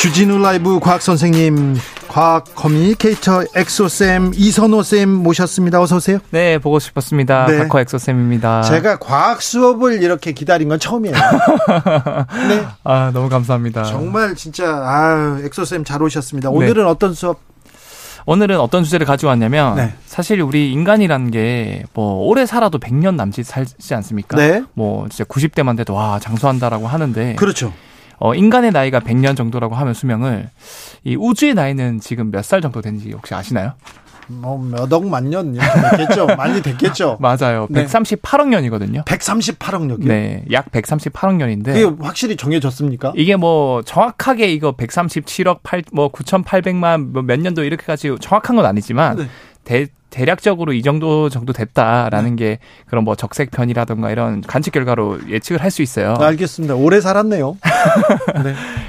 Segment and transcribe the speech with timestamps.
[0.00, 5.80] 주진우 라이브 과학 선생님 과학 커뮤니케이터 엑소쌤 이선호쌤 모셨습니다.
[5.80, 6.18] 어서 오세요.
[6.30, 7.46] 네, 보고 싶었습니다.
[7.46, 7.58] 네.
[7.58, 8.62] 과커 엑소쌤입니다.
[8.62, 11.14] 제가 과학 수업을 이렇게 기다린 건 처음이에요.
[12.48, 12.64] 네.
[12.84, 13.82] 아, 너무 감사합니다.
[13.84, 16.50] 정말 진짜 아, 엑소쌤 잘 오셨습니다.
[16.50, 16.88] 오늘은 네.
[16.88, 17.40] 어떤 수업
[18.24, 19.94] 오늘은 어떤 주제를 가지고 왔냐면 네.
[20.06, 24.36] 사실 우리 인간이라는 게 뭐 오래 살아도 100년 남짓 살지 않습니까?
[24.36, 24.62] 네.
[24.74, 27.72] 뭐 진짜 90대만 돼도 와 장수한다라고 하는데 그렇죠.
[28.20, 30.48] 어 인간의 나이가 100년 정도라고 하면 수명을
[31.04, 33.72] 이 우주의 나이는 지금 몇 살 정도 되는지 혹시 아시나요?
[34.30, 36.26] 뭐 몇억 만년 됐겠죠.
[36.36, 37.16] 많이 됐겠죠.
[37.20, 37.66] 맞아요.
[37.70, 37.86] 네.
[37.86, 39.02] 138억 년이거든요.
[39.04, 40.06] 138억 년이요?
[40.08, 40.44] 네.
[40.52, 43.14] 약 138억 년인데 그게 확실히 정해졌습니까?
[43.16, 49.24] 이게 뭐 정확하게 이거 137억 8, 뭐 9,800만 뭐몇 년도 이렇게까지 정확한 건 아니지만 네.
[49.68, 52.44] 대, 대략적으로 이 정도 정도 됐다라는 네.
[52.44, 56.14] 게 그런 뭐 적색 편이라든가 이런 관측 결과로 예측을 할 수 있어요.
[56.18, 56.74] 알겠습니다.
[56.74, 57.58] 오래 살았네요.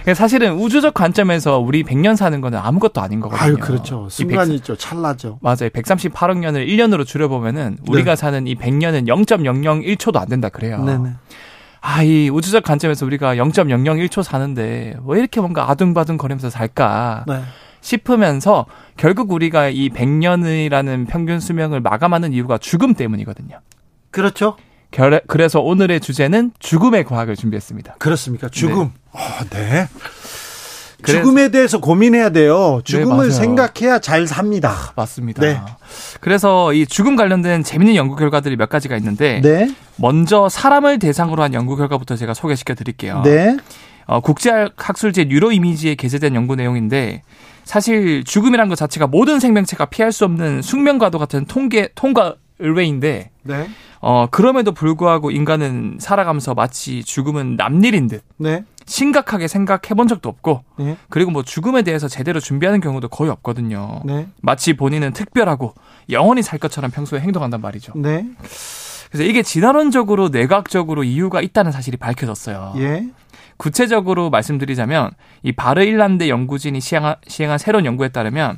[0.06, 0.14] 네.
[0.14, 3.46] 사실은 우주적 관점에서 우리 100년 사는 거는 아무것도 아닌 거거든요.
[3.46, 4.08] 아유, 그렇죠.
[4.10, 4.74] 순간이죠.
[4.74, 5.40] 100, 찰나죠.
[5.42, 5.68] 맞아요.
[5.74, 8.16] 138억 년을 1년으로 줄여보면은 우리가 네.
[8.16, 10.82] 사는 이 100년은 0.001초도 안 된다 그래요.
[10.82, 11.10] 네네.
[11.82, 17.26] 아, 이 우주적 관점에서 우리가 0.001초 사는데 왜 이렇게 뭔가 아둥바둥 거리면서 살까?
[17.28, 17.42] 네.
[17.82, 18.66] 싶으면서
[18.98, 23.60] 결국 우리가 이 100년이라는 평균 수명을 마감하는 이유가 죽음 때문이거든요.
[24.12, 24.58] 그렇죠.
[25.28, 27.96] 그래서 오늘의 주제는 죽음의 과학을 준비했습니다.
[28.00, 28.50] 그렇습니까?
[28.50, 28.92] 죽음.
[29.12, 29.12] 네.
[29.12, 29.88] 어, 네.
[31.06, 32.82] 죽음에 대해서 고민해야 돼요.
[32.84, 34.70] 죽음을 네, 생각해야 잘 삽니다.
[34.70, 35.42] 아, 맞습니다.
[35.42, 35.60] 네.
[36.20, 39.74] 그래서 이 죽음 관련된 재밌는 연구 결과들이 몇 가지가 있는데 네.
[39.96, 43.22] 먼저 사람을 대상으로 한 연구 결과부터 제가 소개시켜 드릴게요.
[43.24, 43.58] 네.
[44.08, 47.22] 어, 국제학술지 뉴로 이미지에 게재된 연구 내용인데
[47.70, 53.70] 사실 죽음이란 것 자체가 모든 생명체가 피할 수 없는 숙명과도 같은 통계 통과 의뢰인데 네.
[54.02, 58.64] 어 그럼에도 불구하고 인간은 살아가면서 마치 죽음은 남일인 듯 네.
[58.88, 60.98] 심각하게 생각해 본 적도 없고 네.
[61.10, 64.02] 그리고 뭐 죽음에 대해서 제대로 준비하는 경우도 거의 없거든요.
[64.04, 64.28] 네.
[64.42, 65.76] 마치 본인은 특별하고
[66.10, 67.94] 영원히 살 것처럼 평소에 행동한단 말이죠.
[67.98, 68.26] 네.
[69.12, 72.74] 그래서 이게 진화론적으로 뇌과학적으로 이유가 있다는 사실이 밝혀졌어요.
[72.78, 73.06] 예.
[73.60, 75.12] 구체적으로 말씀드리자면
[75.44, 78.58] 이 바르일란드 연구진이 시행한, 시행한 새로운 연구에 따르면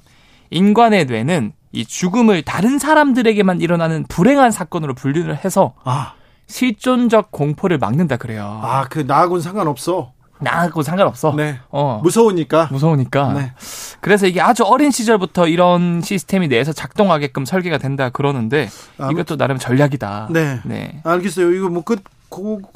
[0.52, 6.14] 인간의 뇌는 이 죽음을 다른 사람들에게만 일어나는 불행한 사건으로 분류를 해서 아.
[6.46, 8.60] 실존적 공포를 막는다 그래요.
[8.64, 10.12] 아, 그 나하고는 상관없어.
[10.40, 11.34] 나하고 상관없어.
[11.36, 11.60] 네.
[11.70, 12.00] 어.
[12.04, 12.70] 무서우니까.
[12.72, 13.34] 무서우니까.
[13.34, 13.54] 네.
[14.02, 18.70] 그래서 이게 아주 어린 시절부터 이런 시스템이 뇌에서 작동하게끔 설계가 된다 그러는데
[19.00, 20.28] 아, 이것도 나름 전략이다.
[20.32, 20.60] 네.
[20.64, 21.02] 네.
[21.04, 21.54] 알겠어요.
[21.54, 22.04] 이거 뭐 끝,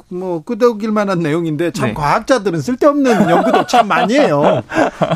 [0.08, 1.94] 뭐 끄덕일 만한 내용인데 참 네.
[1.94, 4.62] 과학자들은 쓸데없는 연구도 참 많이 해요.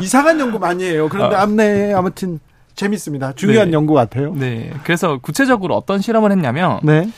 [0.01, 1.07] 이상한 연구 많이 해요.
[1.09, 1.43] 그런데 아.
[1.43, 2.39] 암내 아무튼
[2.75, 3.33] 재밌습니다.
[3.33, 3.73] 중요한 네.
[3.73, 4.33] 연구 같아요.
[4.33, 4.71] 네.
[4.83, 7.09] 그래서 구체적으로 어떤 실험을 했냐면 네.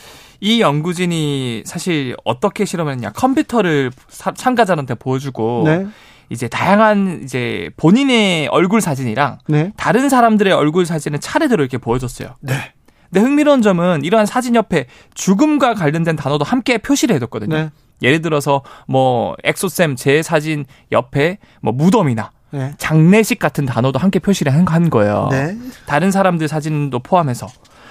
[0.41, 5.87] 이 연구진이 사실 어떻게 실험을 했냐 컴퓨터를 사, 참가자한테 보여주고 네.
[6.29, 9.71] 이제 다양한 이제 본인의 얼굴 사진이랑 네.
[9.77, 12.35] 다른 사람들의 얼굴 사진을 차례대로 이렇게 보여줬어요.
[12.41, 12.72] 네.
[13.13, 17.55] 근데 흥미로운 점은 이러한 사진 옆에 죽음과 관련된 단어도 함께 표시를 해뒀거든요.
[17.55, 17.69] 네.
[18.01, 22.73] 예를 들어서 뭐 엑소쌤 제 사진 옆에 뭐 무덤이나 네.
[22.79, 25.27] 장례식 같은 단어도 함께 표시를 한 거예요.
[25.29, 25.55] 네.
[25.85, 27.47] 다른 사람들 사진도 포함해서.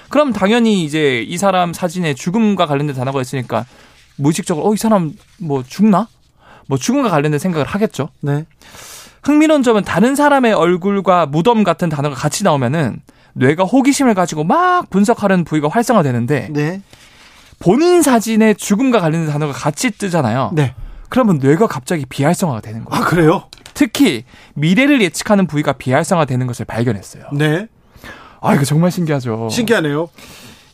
[0.09, 3.65] 그럼 당연히 이제 이 사람 사진에 죽음과 관련된 단어가 있으니까
[4.17, 6.09] 무의식적으로 어 이 사람 뭐 죽나?
[6.67, 8.09] 뭐 죽음과 관련된 생각을 하겠죠.
[8.19, 8.45] 네.
[9.23, 12.99] 흥미로운 점은 다른 사람의 얼굴과 무덤 같은 단어가 같이 나오면은
[13.33, 16.81] 뇌가 호기심을 가지고 막 분석하는 부위가 활성화되는데 네.
[17.59, 20.51] 본인 사진에 죽음과 관련된 단어가 같이 뜨잖아요.
[20.53, 20.75] 네.
[21.09, 23.03] 그러면 뇌가 갑자기 비활성화가 되는 거예요.
[23.03, 23.43] 아, 그래요?
[23.73, 24.25] 특히
[24.55, 27.25] 미래를 예측하는 부위가 비활성화되는 것을 발견했어요.
[27.33, 27.67] 네.
[28.41, 29.49] 아, 이거 정말 신기하죠.
[29.49, 30.09] 신기하네요.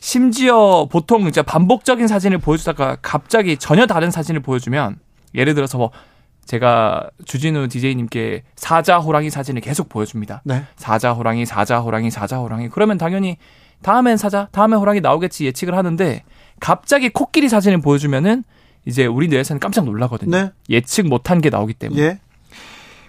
[0.00, 4.96] 심지어 보통 이제 반복적인 사진을 보여주다가 갑자기 전혀 다른 사진을 보여주면
[5.34, 5.90] 예를 들어서 뭐
[6.50, 10.42] 제가 주진우 DJ님께 사자 호랑이 사진을 계속 보여줍니다.
[10.44, 10.64] 네.
[10.74, 13.36] 사자 호랑이 사자 호랑이 사자 호랑이 그러면 당연히
[13.82, 16.24] 다음엔 사자 다음에 호랑이 나오겠지 예측을 하는데
[16.58, 18.42] 갑자기 코끼리 사진을 보여주면은
[18.84, 20.30] 이제 우리 뇌에서는 깜짝 놀라거든요.
[20.36, 20.50] 네.
[20.68, 22.02] 예측 못한 게 나오기 때문에.
[22.02, 22.18] 예.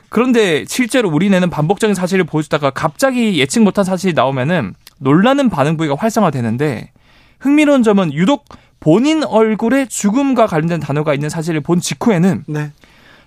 [0.09, 5.95] 그런데 실제로 우리 뇌는 반복적인 사실을 보여주다가 갑자기 예측 못한 사실이 나오면은 놀라는 반응 부위가
[5.97, 6.91] 활성화되는데
[7.39, 8.45] 흥미로운 점은 유독
[8.79, 12.71] 본인 얼굴에 죽음과 관련된 단어가 있는 사실을 본 직후에는 네.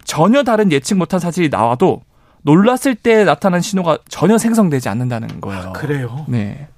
[0.05, 2.03] 전혀 다른 예측 못한 사실이 나와도
[2.43, 5.61] 놀랐을 때 나타난 신호가 전혀 생성되지 않는다는 거예요.
[5.61, 6.27] 아, 그래요?
[6.29, 6.69] 네.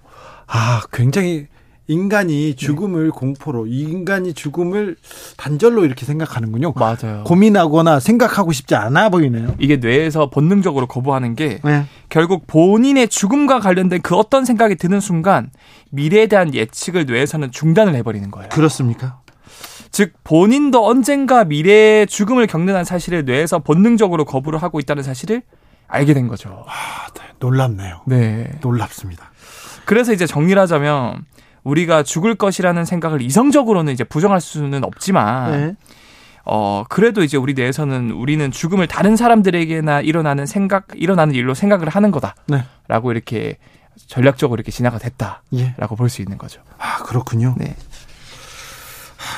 [0.46, 1.49] 아, 굉장히
[1.88, 2.56] 인간이 네.
[2.56, 3.11] 죽음을 네.
[3.11, 4.96] 공포로, 인간이 죽음을
[5.37, 6.73] 단절로 이렇게 생각하는군요.
[6.73, 7.25] 맞아요.
[7.25, 9.55] 고민하거나 생각하고 싶지 않아 보이네요.
[9.58, 11.84] 이게 뇌에서 본능적으로 거부하는 게 네.
[12.08, 15.50] 결국 본인의 죽음과 관련된 그 어떤 생각이 드는 순간
[15.90, 18.49] 미래에 대한 예측을 뇌에서는 중단을 해버리는 거예요.
[18.49, 19.20] 그렇습니까?
[19.91, 25.43] 즉 본인도 언젠가 미래의 죽음을 겪는 사실을 뇌에서 본능적으로 거부를 하고 있다는 사실을
[25.88, 26.65] 알게 된 거죠.
[26.67, 27.23] 아, 네.
[27.38, 28.03] 놀랍네요.
[28.06, 28.50] 네.
[28.61, 29.31] 놀랍습니다.
[29.85, 31.25] 그래서 이제 정리를 하자면
[31.62, 35.77] 우리가 죽을 것이라는 생각을 이성적으로는 이제 부정할 수는 없지만 네.
[36.44, 42.12] 어 그래도 이제 우리 뇌에서는 우리는 죽음을 다른 사람들에게나 일어나는 생각 일어나는 일로 생각을 하는
[42.12, 42.65] 거다라고 네.
[43.11, 43.59] 이렇게
[44.06, 45.75] 전략적으로 이렇게 진화가 됐다라고 예.
[45.97, 46.61] 볼수 있는 거죠.
[46.79, 47.55] 아 그렇군요.
[47.59, 47.75] 네.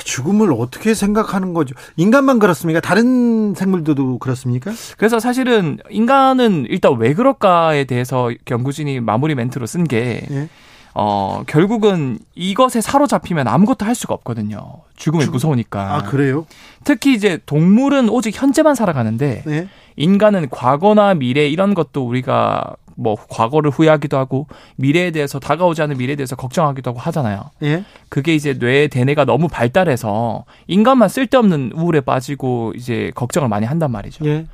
[0.03, 1.75] 죽음을 어떻게 생각하는 거죠?
[1.97, 2.79] 인간만 그렇습니까?
[2.79, 4.71] 다른 생물들도 그렇습니까?
[4.97, 10.49] 그래서 사실은 인간은 일단 왜 그럴까에 대해서 연구진이 마무리 멘트로 쓴게 예?
[10.93, 14.81] 어, 결국은 이것에 사로잡히면 아무것도 할 수가 없거든요.
[14.95, 15.31] 죽음이 죽...
[15.31, 15.95] 무서우니까.
[15.95, 16.45] 아, 그래요?
[16.83, 19.69] 특히 이제 동물은 오직 현재만 살아가는데 네?
[19.95, 26.15] 인간은 과거나 미래 이런 것도 우리가 뭐 과거를 후회하기도 하고 미래에 대해서 다가오지 않은 미래에
[26.17, 27.51] 대해서 걱정하기도 하고 하잖아요.
[27.63, 27.83] 예?
[28.09, 34.25] 그게 이제 뇌의 대뇌가 너무 발달해서 인간만 쓸데없는 우울에 빠지고 이제 걱정을 많이 한단 말이죠.
[34.25, 34.45] 예?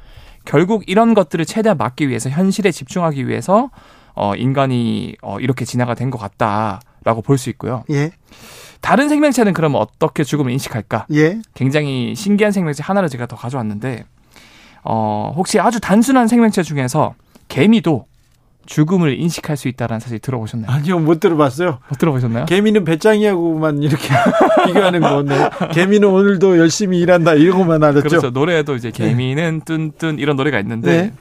[0.45, 3.71] 결국 이런 것들을 최대한 막기 위해서 현실에 집중하기 위해서
[4.13, 7.83] 어, 인간이 어, 이렇게 진화가 된 것 같다라고 볼 수 있고요.
[7.89, 8.11] 예.
[8.79, 11.07] 다른 생명체는 그러면 어떻게 죽음을 인식할까?
[11.13, 11.39] 예.
[11.55, 14.05] 굉장히 신기한 생명체 하나를 제가 더 가져왔는데,
[14.83, 17.15] 어, 혹시 아주 단순한 생명체 중에서
[17.47, 18.05] 개미도
[18.65, 20.71] 죽음을 인식할 수 있다는 사실 들어보셨나요?
[20.71, 21.79] 아니요, 못 들어봤어요.
[21.89, 22.45] 못 들어보셨나요?
[22.45, 24.07] 개미는 배짱이하고만 이렇게
[24.65, 28.01] 비교하는 건데, 개미는 오늘도 열심히 일한다 이러고만 알았죠.
[28.01, 28.29] 그렇죠.
[28.31, 31.13] 노래에도 이제 개미는 뚠뚠 이런 노래가 있는데, 네.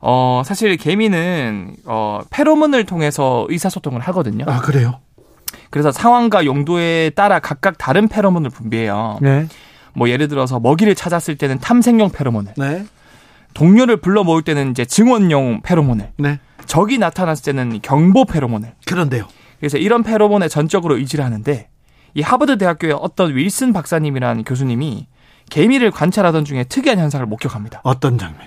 [0.00, 4.44] 어, 사실 개미는 어, 페로몬을 통해서 의사소통을 하거든요.
[4.46, 5.00] 아, 그래요?
[5.70, 9.18] 그래서 상황과 용도에 따라 각각 다른 페로몬을 분비해요.
[9.20, 9.46] 네.
[9.94, 12.54] 뭐 예를 들어서 먹이를 찾았을 때는 탐색용 페로몬을.
[12.56, 12.84] 네.
[13.54, 16.10] 동료를 불러 모을 때는 이제 증원용 페로몬을.
[16.18, 16.38] 네.
[16.66, 18.74] 적이 나타났을 때는 경보 페로몬을.
[18.86, 19.26] 그런데요.
[19.58, 21.68] 그래서 이런 페로몬에 전적으로 의지를 하는데
[22.14, 25.06] 이 하버드 대학교의 어떤 윌슨 박사님이라는 교수님이
[25.50, 27.80] 개미를 관찰하던 중에 특이한 현상을 목격합니다.
[27.84, 28.40] 어떤 장면?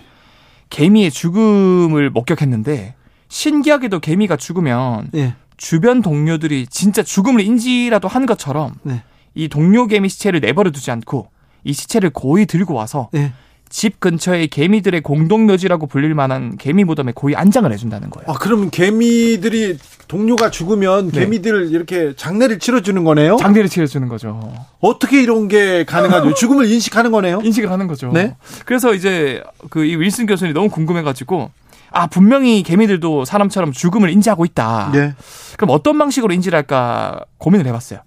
[0.70, 2.96] 개미의 죽음을 목격했는데
[3.28, 5.36] 신기하게도 개미가 죽으면 예.
[5.58, 9.04] 주변 동료들이 진짜 죽음을 인지라도 한 것처럼 네.
[9.36, 11.30] 이 동료 개미 시체를 내버려 두지 않고
[11.64, 13.34] 이 시체를 고이 들고 와서 예.
[13.70, 18.26] 집 근처에 개미들의 공동묘지라고 불릴 만한 개미 무덤에 고이 안장을 해준다는 거예요.
[18.30, 19.78] 아, 그러면 개미들이
[20.08, 21.20] 동료가 죽으면 네.
[21.22, 23.38] 개미들 이렇게 장례를 치러주는 거네요?
[23.38, 24.52] 장례를 치러주는 거죠.
[24.80, 26.34] 어떻게 이런 게 가능하죠?
[26.34, 27.42] 죽음을 인식하는 거네요?
[27.44, 28.12] 인식을 하는 거죠.
[28.12, 28.36] 네.
[28.66, 31.50] 그래서 이제 그 이 윌슨 교수님이 너무 궁금해가지고
[31.92, 34.92] 아 분명히 개미들도 사람처럼 죽음을 인지하고 있다.
[34.94, 35.14] 네.
[35.58, 38.00] 그럼 어떤 방식으로 인지를 할까 고민을 해봤어요.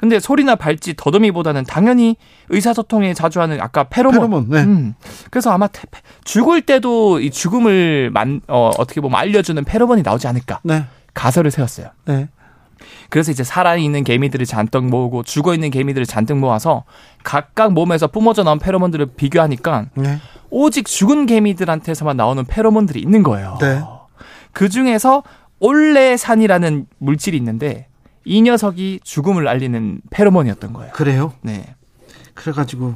[0.00, 2.16] 근데 소리나 발짓, 더듬이보다는 당연히
[2.48, 4.18] 의사소통에 자주 하는 아까 페로몬.
[4.18, 4.62] 페로몬 네.
[4.62, 4.94] 음.
[5.30, 5.82] 그래서 아마 태,
[6.24, 10.60] 죽을 때도 이 죽음을 만, 어, 어떻게 보면 알려주는 페로몬이 나오지 않을까.
[10.62, 10.86] 네.
[11.12, 11.88] 가설을 세웠어요.
[12.06, 12.30] 네.
[13.10, 16.84] 그래서 이제 살아있는 개미들을 잔뜩 모으고 죽어있는 개미들을 잔뜩 모아서
[17.22, 20.18] 각각 몸에서 뿜어져 나온 페로몬들을 비교하니까 네.
[20.48, 23.58] 오직 죽은 개미들한테서만 나오는 페로몬들이 있는 거예요.
[23.60, 23.82] 네.
[24.52, 25.24] 그 중에서
[25.58, 27.89] 올레산이라는 물질이 있는데
[28.24, 30.92] 이 녀석이 죽음을 알리는 페로몬이었던 거예요.
[30.92, 31.32] 그래요?
[31.42, 31.74] 네.
[32.34, 32.94] 그래가지고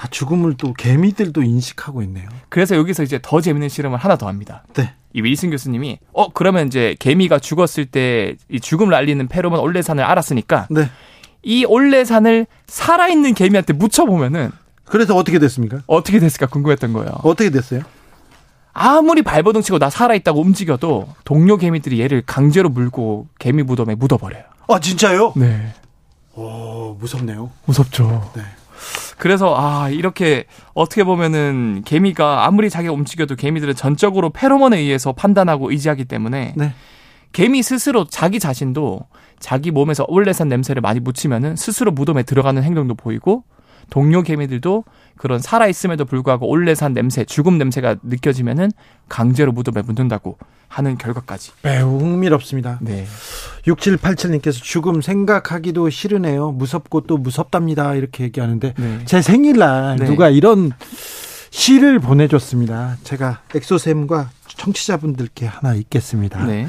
[0.00, 2.28] 아, 죽음을 또 개미들도 인식하고 있네요.
[2.48, 4.64] 그래서 여기서 이제 더 재밌는 실험을 하나 더 합니다.
[4.74, 4.92] 네.
[5.14, 10.68] 이 윌슨 교수님이 어 그러면 이제 개미가 죽었을 때 이 죽음을 알리는 페로몬 올레산을 알았으니까
[10.70, 10.90] 네.
[11.42, 14.50] 이 올레산을 살아있는 개미한테 묻혀보면은
[14.84, 15.80] 그래서 어떻게 됐습니까?
[15.86, 17.10] 어떻게 됐을까 궁금했던 거예요.
[17.24, 17.82] 어떻게 됐어요?
[18.72, 24.44] 아무리 발버둥 치고 나 살아있다고 움직여도 동료 개미들이 얘를 강제로 물고 개미 무덤에 묻어버려요.
[24.68, 25.32] 아 진짜요?
[25.36, 25.72] 네.
[26.34, 27.50] 오 무섭네요.
[27.64, 28.30] 무섭죠.
[28.36, 28.42] 네.
[29.16, 30.44] 그래서 아 이렇게
[30.74, 36.72] 어떻게 보면은 개미가 아무리 자기가 움직여도 개미들은 전적으로 페로몬에 의해서 판단하고 의지하기 때문에 네.
[37.32, 39.00] 개미 스스로 자기 자신도
[39.40, 43.44] 자기 몸에서 올레산 냄새를 많이 묻히면은 스스로 무덤에 들어가는 행동도 보이고
[43.90, 44.84] 동료 개미들도
[45.16, 48.70] 그런 살아있음에도 불구하고 올레산 냄새, 죽음 냄새가 느껴지면은
[49.08, 51.52] 강제로 무덤에 묻는다고 하는 결과까지.
[51.62, 52.78] 매우 흥미롭습니다.
[52.82, 53.06] 네.
[53.66, 56.52] 6787님께서 죽음 생각하기도 싫으네요.
[56.52, 57.94] 무섭고 또 무섭답니다.
[57.94, 58.98] 이렇게 얘기하는데 네.
[59.06, 60.04] 제 생일날 네.
[60.06, 60.72] 누가 이런
[61.50, 62.98] 시를 보내줬습니다.
[63.02, 66.44] 제가 엑소샘과 청취자분들께 하나 읽겠습니다.
[66.44, 66.68] 네.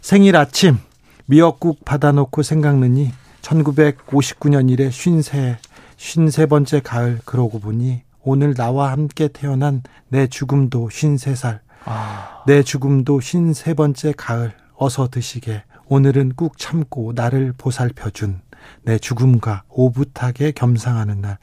[0.00, 0.78] 생일 아침
[1.26, 3.12] 미역국 받아놓고 생각느니
[3.42, 5.58] 1959년 이래 쉰세
[6.00, 11.60] 쉰세 번째 가을 그러고 보니 오늘 나와 함께 태어난 내 죽음도 쉰세 살.
[11.84, 12.42] 아.
[12.46, 14.54] 내 죽음도 신세 번째 가을.
[14.76, 15.62] 어서 드시게.
[15.88, 18.40] 오늘은 꾹 참고 나를 보살펴준
[18.82, 21.36] 내 죽음과 오붓하게 겸상하는 날.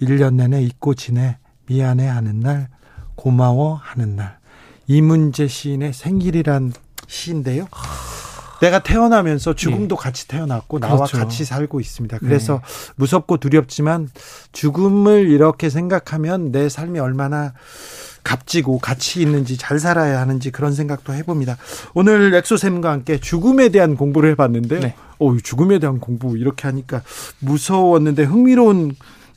[0.00, 1.36] 1년 내내 잊고 지내
[1.66, 2.68] 미안해하는 날.
[3.14, 4.38] 고마워하는 날.
[4.86, 6.72] 이문재 시인의 생일이란
[7.06, 7.66] 시인데요.
[8.60, 10.02] 내가 태어나면서 죽음도 네.
[10.02, 11.18] 같이 태어났고 나와 그렇죠.
[11.18, 12.18] 같이 살고 있습니다.
[12.18, 12.92] 그래서 네.
[12.96, 14.08] 무섭고 두렵지만
[14.52, 17.52] 죽음을 이렇게 생각하면 내 삶이 얼마나
[18.24, 21.56] 값지고 가치 있는지 잘 살아야 하는지 그런 생각도 해봅니다.
[21.94, 24.80] 오늘 엑소쌤과 함께 죽음에 대한 공부를 해봤는데요.
[24.80, 24.94] 네.
[25.18, 27.02] 오, 죽음에 대한 공부 이렇게 하니까
[27.40, 28.94] 무서웠는데 흥미로운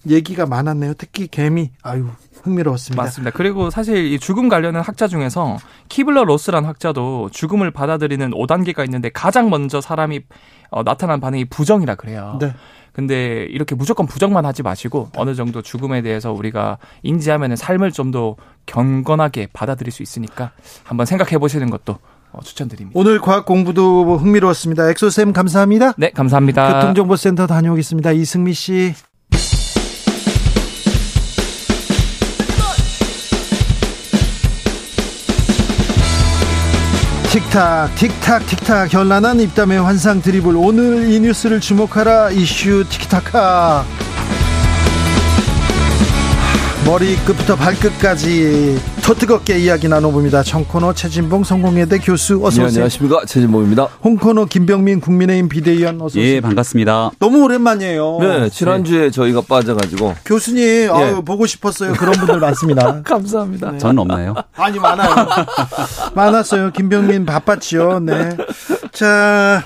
[0.08, 0.96] 얘기가 많았네요.
[0.98, 1.72] 특히 개미.
[1.84, 2.08] 아유,
[2.44, 3.02] 흥미로웠습니다.
[3.02, 3.32] 맞습니다.
[3.36, 5.58] 그리고 사실 이 죽음 관련한 학자 중에서
[5.90, 10.22] 키블러 로스란 학자도 죽음을 받아들이는 5단계가 있는데 가장 먼저 사람이
[10.70, 12.38] 어, 나타난 반응이 부정이라 그래요.
[12.40, 12.54] 네.
[12.94, 18.36] 근데 이렇게 무조건 부정만 하지 마시고 어느 정도 죽음에 대해서 우리가 인지하면 삶을 좀 더
[18.66, 20.52] 경건하게 받아들일 수 있으니까
[20.84, 21.98] 한번 생각해 보시는 것도
[22.32, 23.00] 어, 추천드립니다.
[23.00, 24.90] 오늘 과학 공부도 흥미로웠습니다.
[24.90, 25.94] 엑소쌤 감사합니다.
[25.98, 26.74] 네, 감사합니다.
[26.74, 28.12] 교통정보센터 다녀오겠습니다.
[28.12, 28.94] 이승미 씨.
[37.32, 40.54] 틱탁 틱탁 틱탁 현란한 입담의 환상 드리블.
[40.58, 42.32] 오늘 이 뉴스를 주목하라.
[42.32, 43.86] 이슈 틱타카
[46.86, 50.44] 머리끝부터 발끝까지 더 뜨겁게 이야기 나눠봅니다.
[50.44, 52.66] 청코너 최진봉 성공회대 교수 어서 오세요.
[52.68, 53.86] 네, 안녕하십니까 최진봉입니다.
[54.04, 56.24] 홍코너 김병민 국민의힘 비대위원 어서 오세요.
[56.24, 57.12] 예 반갑습니다.
[57.20, 58.18] 너무 오랜만이에요.
[58.22, 59.12] 네 지난주에 네.
[59.12, 60.88] 저희가 빠져가지고 교수님 예.
[60.90, 61.94] 아유, 보고 싶었어요.
[61.94, 63.02] 그런 분들 많습니다.
[63.04, 63.72] 감사합니다.
[63.72, 63.78] 네.
[63.80, 64.36] 저는 없나요?
[64.56, 65.28] 아니 많아요.
[66.14, 66.72] 많았어요.
[66.72, 68.00] 김병민 바빴지요.
[68.02, 68.38] 네.
[68.94, 69.64] 자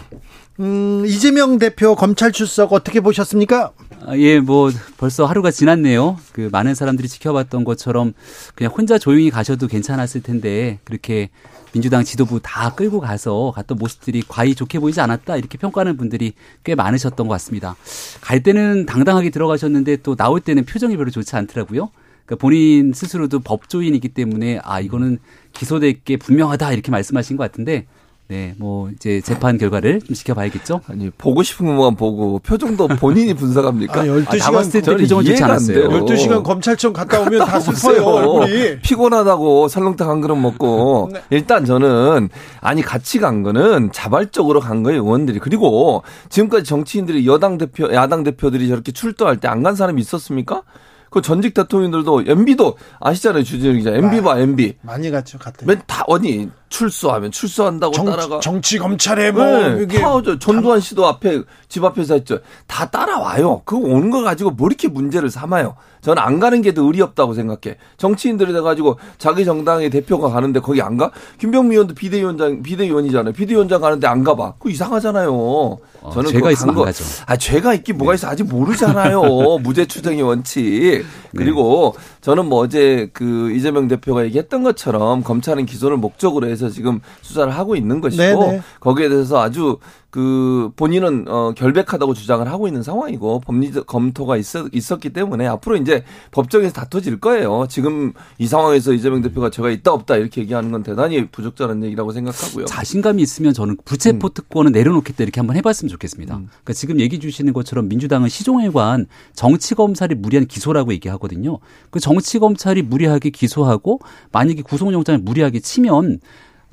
[0.62, 3.72] 음, 이재명 대표 검찰 출석 어떻게 보셨습니까?
[4.08, 6.18] 아, 예, 뭐 벌써 하루가 지났네요.
[6.32, 8.14] 그 많은 사람들이 지켜봤던 것처럼
[8.54, 11.30] 그냥 혼자 조용히 가셔도 괜찮았을 텐데 그렇게
[11.74, 16.34] 민주당 지도부 다 끌고 가서 갔던 모습들이 과히 좋게 보이지 않았다 이렇게 평가하는 분들이
[16.64, 17.76] 꽤 많으셨던 것 같습니다.
[18.22, 21.90] 갈 때는 당당하게 들어가셨는데 또 나올 때는 표정이 별로 좋지 않더라고요.
[22.26, 25.18] 그러니까 본인 스스로도 법조인이기 때문에 아 이거는
[25.54, 27.88] 기소될 게 분명하다 이렇게 말씀하신 것 같은데
[28.28, 30.82] 네, 뭐 이제 재판 결과를 좀 지켜봐야겠죠.
[30.88, 34.02] 아니 보고 싶은 것만 보고 표정도 본인이 분석합니까?
[34.02, 34.62] 아, 12시간 아,
[34.98, 35.90] 표정은 좋지 않았어요.
[35.90, 38.80] 12시간 검찰청 갔다 오면 다 슬퍼요, 얼굴이.
[38.82, 41.22] 피곤하다고 설렁탕 한 그릇 먹고 네.
[41.30, 42.30] 일단 저는
[42.62, 45.38] 아니 같이 간 거는 자발적으로 간 거예요, 의원들이.
[45.38, 50.64] 그리고 지금까지 정치인들이 여당 대표, 야당 대표들이 저렇게 출두할 때 안 간 사람이 있었습니까?
[51.12, 53.92] 그 전직 대통령들도 MB도 아시잖아요, 주진우 기자.
[53.92, 54.76] MB 봐, MB.
[54.82, 55.66] 많이 갔죠, 갔대.
[55.66, 58.40] 맨다 어디 출소하면 출소한다고 정, 따라가.
[58.42, 60.00] 정치 검찰에 뭐 네, 이게
[60.40, 62.40] 전두환 씨도 앞에 집 앞에서 했죠.
[62.68, 63.62] 다 따라와요.
[63.66, 65.76] 그거 오는 거 가지고 뭐 이렇게 문제를 삼아요.
[66.02, 67.78] 저는 안 가는 게 더 의리 없다고 생각해.
[67.98, 71.10] 정치인들이 돼 가지고 자기 정당의 대표가 가는데 거기 안 가?
[71.40, 73.34] 김병미 의원도 비대위원장 비대위원이잖아요.
[73.34, 74.54] 비대위원장 가는데 안 가 봐.
[74.58, 75.32] 그거 이상하잖아요.
[75.32, 77.04] 어, 저는 죄가 있으면 거, 안 가죠.
[77.28, 79.22] 아 죄가 있긴 뭐가 있어 아직 모르잖아요.
[79.64, 80.64] 무죄 추정의 원칙.
[80.64, 81.04] 네.
[81.36, 87.52] 그리고 저는 뭐 어제 그 이재명 대표가 얘기했던 것처럼 검찰은 기소를 목적으로 해서 지금 수사를
[87.54, 88.52] 하고 있는 것이고 네네.
[88.52, 88.62] 네.
[88.80, 89.78] 거기에 대해서 아주
[90.16, 96.06] 그 본인은 어 결백하다고 주장을 하고 있는 상황이고 법리적 검토가 있었, 있었기 때문에 앞으로 이제
[96.32, 97.66] 법정에서 다퉈질 거예요.
[97.68, 102.64] 지금 이 상황에서 이재명 대표가 제가 있다 없다 이렇게 얘기하는 건 대단히 부적절한 얘기라고 생각하고요.
[102.64, 104.74] 자신감이 있으면 저는 특권은 음.
[104.74, 106.38] 내려놓겠다 이렇게 한번 해봤으면 좋겠습니다.
[106.38, 106.48] 음.
[106.48, 111.60] 그러니까 지금 얘기 주시는 것처럼 민주당은 시종에 관한 정치 검찰이 무리한 기소라고 얘기하거든요.
[111.90, 114.00] 그 정치 검찰이 무리하게 기소하고
[114.32, 116.20] 만약에 구속영장을 무리하게 치면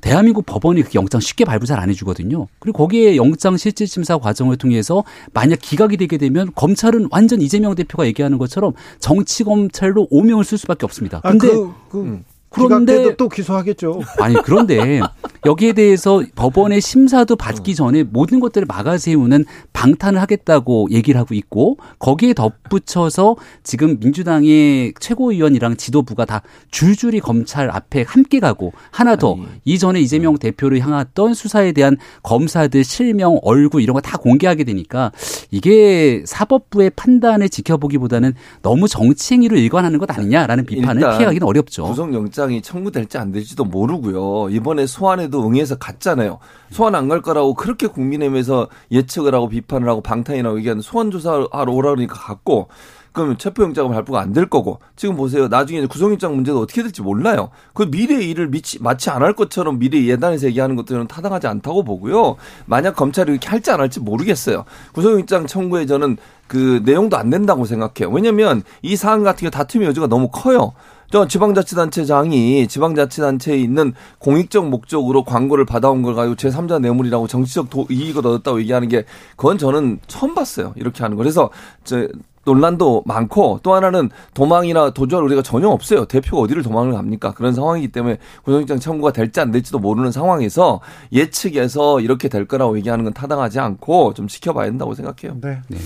[0.03, 2.47] 대한민국 법원이 그 영장 쉽게 발부 잘 안 해주거든요.
[2.59, 8.07] 그리고 거기에 영장 실질 심사 과정을 통해서 만약 기각이 되게 되면 검찰은 완전 이재명 대표가
[8.07, 11.21] 얘기하는 것처럼 정치 검찰로 오명을 쓸 수밖에 없습니다.
[11.23, 12.25] 아, 근데 아, 그, 그, 음.
[12.53, 14.01] 그런데 또 기소하겠죠.
[14.19, 15.01] 아니 그런데
[15.45, 22.35] 여기에 대해서 법원의 심사도 받기 전에 모든 것들을 막아세우는 방탄을 하겠다고 얘기를 하고 있고 거기에
[22.35, 30.01] 덧붙여서 지금 민주당의 최고위원이랑 지도부가 다 줄줄이 검찰 앞에 함께 가고 하나 더 아니, 이전에
[30.01, 35.13] 이재명 대표를 향했던 수사에 대한 검사들 실명 얼굴 이런 거 다 공개하게 되니까
[35.53, 41.85] 이게 사법부의 판단을 지켜보기보다는 너무 정치 행위로 일관하는 것 아니냐라는 비판을 피하기는 어렵죠.
[41.85, 44.49] 구속영장 이 청구될지 안 될지도 모르고요.
[44.51, 46.39] 이번에 소환에 때도 응해서 갔잖아요.
[46.71, 51.91] 소환 안 갈 거라고 그렇게 국민의힘에서 예측을 하고 비판을 하고 방탄이라고 얘기하는 소환 조사하러 오라
[51.91, 52.69] 그러니까 갔고
[53.13, 55.47] 그러면 체포영장은 발부가 안 될 거고 지금 보세요.
[55.49, 57.51] 나중에 구속영장 문제도 어떻게 될지 몰라요.
[57.75, 62.37] 그 미래의 일을 미치, 마치 안 할 것처럼 미래 예단에서 얘기하는 것들은 타당하지 않다고 보고요.
[62.65, 64.65] 만약 검찰이 이렇게 할지 안 할지 모르겠어요.
[64.95, 68.11] 구속영장 청구에 저는 그 내용도 안 된다고 생각해요.
[68.11, 70.73] 왜냐하면 이 사안 같은 게 다툼의 여지가 너무 커요.
[71.13, 78.27] 저 지방자치단체장이 지방자치단체에 있는 공익적 목적으로 광고를 받아온 걸 가지고 제3자 뇌물이라고 정치적 도, 이익을
[78.27, 79.05] 얻었다고 얘기하는 게
[79.37, 80.73] 그건 저는 처음 봤어요.
[80.75, 81.23] 이렇게 하는 거.
[81.23, 81.51] 그래서
[81.85, 82.09] 저
[82.45, 86.07] 논란도 많고 또 하나는 도망이나 도주할 우리가 전혀 없어요.
[86.07, 87.35] 대표가 어디를 도망을 갑니까?
[87.35, 90.81] 그런 상황이기 때문에 구속영장 청구가 될지 안 될지도 모르는 상황에서
[91.13, 95.39] 예측해서 이렇게 될 거라고 얘기하는 건 타당하지 않고 좀 지켜봐야 된다고 생각해요.
[95.43, 95.61] 네.
[95.69, 95.79] 네.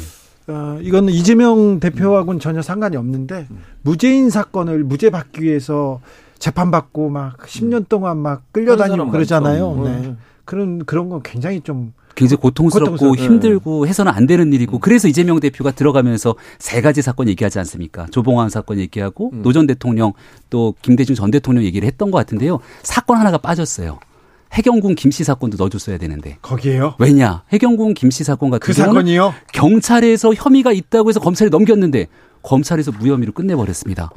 [0.48, 3.48] 어, 이건 이재명 대표하고는 전혀 상관이 없는데
[3.82, 6.00] 무죄인 사건을 무죄 받기 위해서
[6.38, 9.74] 재판받고 막 10년 동안 막 끌려다니고 그러잖아요.
[9.84, 10.00] 네.
[10.00, 10.16] 네.
[10.44, 13.90] 그런 그런 건 굉장히 좀 굉장히 고통스럽고 고통스럽, 힘들고 네.
[13.90, 18.06] 해서는 안 되는 일이고 그래서 이재명 대표가 들어가면서 세 가지 사건 얘기하지 않습니까?
[18.10, 19.42] 조봉환 사건 얘기하고 음.
[19.42, 20.12] 노전 대통령
[20.48, 22.60] 또 김대중 전 대통령 얘기를 했던 것 같은데요.
[22.82, 23.98] 사건 하나가 빠졌어요.
[24.52, 26.38] 해경군 김씨 사건도 넣어줬어야 되는데.
[26.42, 26.94] 거기에요?
[26.98, 27.42] 왜냐?
[27.52, 29.34] 해경군 김씨 사건 같은 그 사건이요?
[29.52, 32.06] 경찰에서 혐의가 있다고 해서 검찰에 넘겼는데
[32.42, 34.10] 검찰에서 무혐의로 끝내버렸습니다.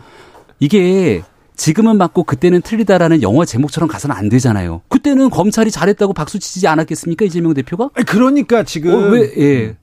[0.59, 1.23] 이게
[1.55, 4.81] 지금은 맞고 그때는 틀리다라는 영화 제목처럼 가서는 안 되잖아요.
[4.87, 7.89] 그때는 검찰이 잘했다고 박수 치지 않았겠습니까 이재명 대표가?
[8.07, 9.77] 그러니까 지금 어, 왜 예.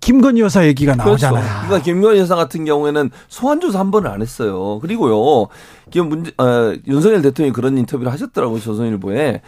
[0.00, 0.94] 김건희 여사 얘기가.
[0.96, 1.40] 나오잖아요.
[1.42, 1.60] 그렇죠.
[1.66, 4.78] 그러니까 김건희 여사 같은 경우에는 소환 조사 한 번을 안 했어요.
[4.80, 5.46] 그리고요.
[5.90, 8.60] 김 문제 어, 윤석열 대통령이 그런 인터뷰를 하셨더라고요.
[8.60, 9.42] 조선일보에.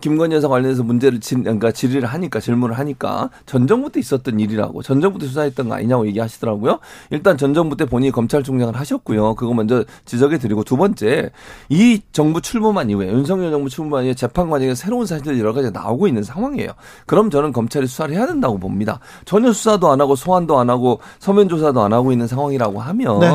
[0.00, 4.82] 김건희 여사 관련해서 문제를 진, 그러니까 질의를 하니까 질문을 하니까 전 정부 때 있었던 일이라고
[4.82, 6.78] 전 정부 때 수사했던 거 아니냐고 얘기하시더라고요.
[7.10, 9.34] 일단 전 정부 때 본인이 검찰총장을 하셨고요.
[9.34, 11.30] 그거 먼저 지적해 드리고 두 번째
[11.68, 16.08] 이 정부 출범한 이후에 윤석열 정부 출범한 이후에 재판 과정에 새로운 사실들이 여러 가지 나오고
[16.08, 16.70] 있는 상황이에요.
[17.04, 19.00] 그럼 저는 검찰이 수사를 해야 된다고 봅니다.
[19.26, 23.28] 전혀 수사도 안 하고 소환도 안 하고 서면 조사도 안 하고 있는 상황이라고 하면 네.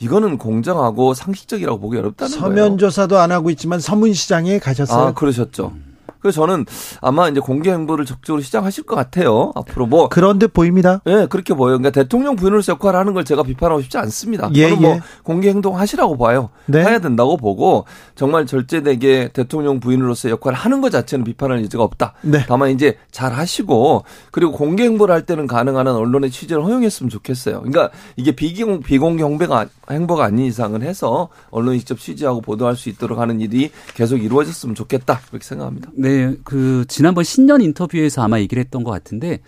[0.00, 2.64] 이거는 공정하고 상식적이라고 보기 어렵다는 서면 거예요.
[2.66, 5.08] 서면 조사도 안 하고 있지만 서문시장에 가셨어요.
[5.08, 5.72] 아, 그러셨죠.
[6.20, 6.66] 그래서 저는
[7.00, 9.52] 아마 이제 공개 행보를 적극적으로 시작하실 것 같아요.
[9.54, 11.00] 앞으로 뭐 그런데 보입니다.
[11.06, 11.78] 예, 네, 그렇게 보여요.
[11.78, 14.50] 그러니까 대통령 부인으로서 역할을 하는 걸 제가 비판하고 싶지 않습니다.
[14.54, 15.00] 예, 저는 뭐 예.
[15.22, 16.50] 공개 행동 하시라고 봐요.
[16.66, 16.80] 네.
[16.80, 17.84] 해야 된다고 보고
[18.14, 22.14] 정말 절제되게 대통령 부인으로서 역할을 하는 것 자체는 비판할 여지가 없다.
[22.22, 22.44] 네.
[22.48, 27.60] 다만 이제 잘 하시고 그리고 공개 행보를 할 때는 가능한 한 언론의 취재를 허용했으면 좋겠어요.
[27.60, 33.18] 그러니까 이게 비공 비공개 행보가 행보가 아닌 이상은 해서 언론이 직접 취재하고 보도할 수 있도록
[33.18, 35.20] 하는 일이 계속 이루어졌으면 좋겠다.
[35.28, 35.90] 그렇게 생각합니다.
[35.94, 36.07] 네.
[36.08, 39.40] 네, 그 지난번 신년 인터뷰에서 아마 얘기를 했던 것 같은데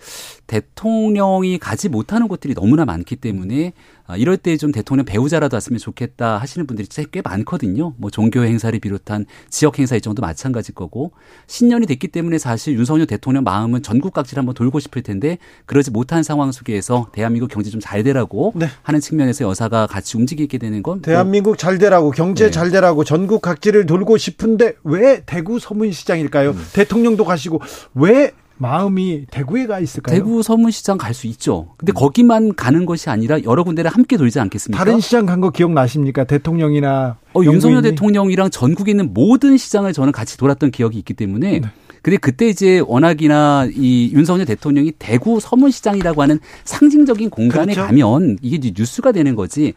[0.51, 3.73] 대통령이 가지 못하는 곳들이 너무나 많기 때문에
[4.07, 7.93] 아, 이럴 때 좀 대통령 배우자라도 왔으면 좋겠다 하시는 분들이 꽤 많거든요.
[7.97, 11.13] 뭐 종교 행사를 비롯한 지역 행사 일정도 마찬가지일 거고
[11.47, 16.21] 신년이 됐기 때문에 사실 윤석열 대통령 마음은 전국 각지를 한번 돌고 싶을 텐데 그러지 못한
[16.23, 18.67] 상황 속에서 대한민국 경제 좀 잘 되라고 네.
[18.83, 22.51] 하는 측면에서 여사가 같이 움직이게 되는 건뭐 대한민국 잘 되라고 경제 네.
[22.51, 26.51] 잘 되라고 전국 각지를 돌고 싶은데 왜 대구 서문시장일까요?
[26.51, 26.65] 음.
[26.73, 27.59] 대통령도 가시고
[27.95, 30.15] 왜 마음이 대구에 가 있을까요?
[30.15, 31.73] 대구 서문시장 갈 수 있죠.
[31.77, 31.95] 근데 음.
[31.95, 34.77] 거기만 가는 것이 아니라 여러 군데를 함께 돌지 않겠습니까?
[34.83, 36.23] 다른 시장 간 거 기억나십니까?
[36.25, 41.69] 대통령이나 어, 윤석열 대통령이랑 전국에 있는 모든 시장을 저는 같이 돌았던 기억이 있기 때문에 네.
[42.03, 47.87] 근데 그때 이제 워낙이나 이 윤석열 대통령이 대구 서문시장이라고 하는 상징적인 공간에 그렇죠?
[47.87, 49.73] 가면 이게 뉴스가 되는 거지.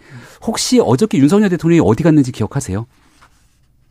[0.46, 2.86] 혹시 어저께 윤석열 대통령이 어디 갔는지 기억하세요?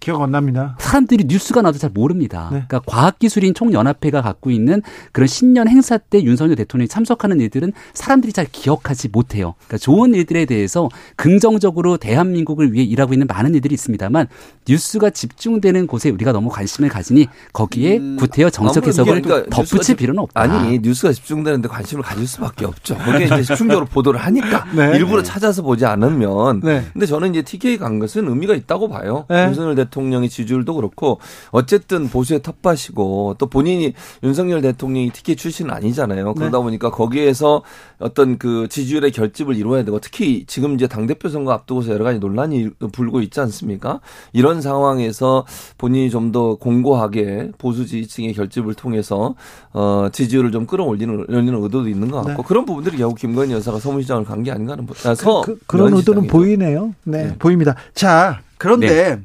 [0.04, 0.76] 기억 안 납니다.
[0.80, 2.50] 사람들이 뉴스가 나도 잘 모릅니다.
[2.52, 2.66] 네.
[2.68, 4.82] 그러니까 과학기술인 총연합회가 갖고 있는
[5.14, 9.54] 그런 신년 행사 때 윤석열 대통령이 참석하는 일들은 사람들이 잘 기억하지 못해요.
[9.60, 14.28] 그러니까 좋은 일들에 대해서 긍정적으로 대한민국을 위해 일하고 있는 많은 일들이 있습니다만
[14.68, 20.22] 뉴스가 집중되는 곳에 우리가 너무 관심을 가지니 거기에 음, 구태여 정책 해석을 그러니까 덧붙일 필요는
[20.22, 20.42] 없다.
[20.42, 22.98] 아니 뉴스가 집중되는데 관심을 가질 수밖에 없죠.
[22.98, 24.98] 거기에 이제 집중적으로 보도를 하니까 네.
[24.98, 26.60] 일부러 찾아서 보지 않으면.
[26.60, 26.84] 네.
[26.92, 29.26] 근데 저는 이제 TK 간 것은 의미가 있다고 봐요.
[29.30, 29.46] 네.
[29.46, 31.20] 윤석열 대통령 대통령의 지지율도 그렇고
[31.52, 36.34] 어쨌든 보수의 텃밭이고 또 본인이 윤석열 대통령이 특히 출신은 아니잖아요.
[36.34, 36.64] 그러다 네.
[36.64, 37.62] 보니까 거기에서
[38.00, 42.70] 어떤 그 지지율의 결집을 이루어야 되고 특히 지금 이제 당대표 선거 앞두고서 여러 가지 논란이
[42.92, 44.00] 불고 있지 않습니까?
[44.34, 45.46] 이런 상황에서
[45.78, 49.36] 본인이 좀 더 공고하게 보수 지지층의 결집을 통해서
[49.72, 52.48] 어 지지율을 좀 끌어올리는 올리는 의도도 있는 것 같고 네.
[52.48, 55.94] 그런 부분들이 결국 김건희 여사가 서문시장을 간 게 아닌가 하는 아, 서 그, 그, 런
[55.94, 56.96] 의도는 보이네요.
[57.04, 57.76] 네, 네, 보입니다.
[57.94, 59.22] 자, 그런데 네.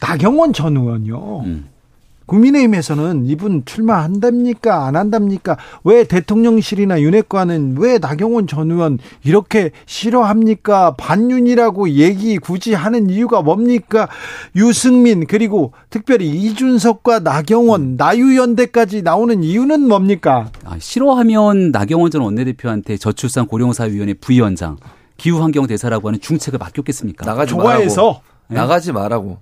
[0.00, 1.40] 나경원 전 의원요.
[1.44, 1.68] 음.
[2.28, 5.56] 국민의힘에서는 이분 출마한답니까 안 한답니까?
[5.82, 10.94] 왜 대통령실이나 윤핵관은 왜 나경원 전 의원 이렇게 싫어합니까?
[10.96, 14.08] 반윤이라고 얘기 굳이 하는 이유가 뭡니까?
[14.54, 17.94] 유승민 그리고 특별히 이준석과 나경원 음.
[17.96, 20.50] 나유연대까지 나오는 이유는 뭡니까?
[20.64, 24.76] 아, 싫어하면 나경원 전 원내대표한테 저출산 고령사위원회 부위원장
[25.16, 27.24] 기후환경대사라고 하는 중책을 맡겼겠습니까?
[27.24, 28.37] 나가지 좋아해서 네?
[28.48, 29.38] 나가지 말라고.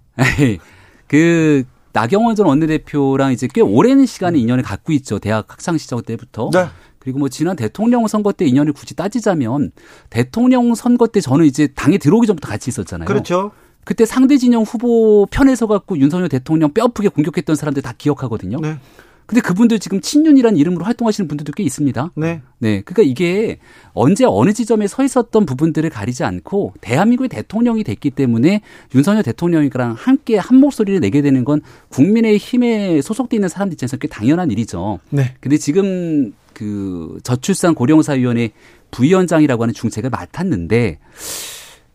[1.07, 5.19] 그 나경원 전 원내대표랑 이제 꽤 오랜 시간의 인연을 갖고 있죠.
[5.19, 6.51] 대학 학창 시절 때부터.
[6.53, 6.67] 네.
[6.99, 9.71] 그리고 뭐 지난 대통령 선거 때 인연을 굳이 따지자면
[10.11, 13.07] 대통령 선거 때 저는 이제 당에 들어오기 전부터 같이 있었잖아요.
[13.07, 13.53] 그렇죠.
[13.85, 18.59] 그때 상대 진영 후보 편에서 갖고 윤석열 대통령 뼈아프게 공격했던 사람들 다 기억하거든요.
[18.61, 18.79] 네.
[19.27, 22.13] 근데 그분들 지금 친윤이라는 이름으로 활동하시는 분들도 꽤 있습니다.
[22.15, 22.43] 네.
[22.59, 22.81] 네.
[22.83, 23.59] 그러니까 이게
[23.93, 28.61] 언제 어느 지점에 서 있었던 부분들을 가리지 않고 대한민국의 대통령이 됐기 때문에
[28.95, 34.07] 윤석열 대통령이랑 함께 한 목소리를 내게 되는 건 국민의 힘에 소속돼 있는 사람들 입장에서 꽤
[34.07, 35.01] 당연한 일이죠.
[35.11, 35.35] 네.
[35.41, 38.51] 근데 지금 그 저출산 고령사위원회
[38.93, 40.99] 부위원장이라고 하는 중책을 맡았는데